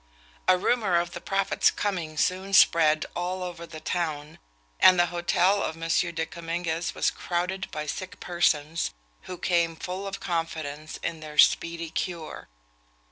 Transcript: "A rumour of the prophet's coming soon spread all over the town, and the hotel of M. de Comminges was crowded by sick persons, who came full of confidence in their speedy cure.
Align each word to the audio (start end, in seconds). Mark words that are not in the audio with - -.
"A 0.47 0.57
rumour 0.57 0.95
of 0.99 1.11
the 1.11 1.21
prophet's 1.21 1.69
coming 1.69 2.17
soon 2.17 2.53
spread 2.53 3.05
all 3.15 3.43
over 3.43 3.67
the 3.67 3.79
town, 3.79 4.39
and 4.79 4.99
the 4.99 5.05
hotel 5.13 5.61
of 5.61 5.75
M. 5.79 5.87
de 5.89 6.25
Comminges 6.25 6.95
was 6.95 7.11
crowded 7.11 7.69
by 7.69 7.85
sick 7.85 8.19
persons, 8.19 8.95
who 9.29 9.37
came 9.37 9.75
full 9.75 10.07
of 10.07 10.19
confidence 10.19 10.97
in 11.03 11.19
their 11.19 11.37
speedy 11.37 11.91
cure. 11.91 12.47